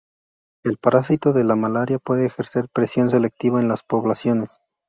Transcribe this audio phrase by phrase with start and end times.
[0.63, 4.59] El parásito de la malaria puede ejercer presión selectiva en las poblaciones.